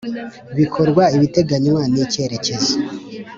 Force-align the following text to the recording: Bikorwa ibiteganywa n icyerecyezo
Bikorwa 0.57 1.03
ibiteganywa 1.15 1.81
n 1.93 1.95
icyerecyezo 2.03 2.73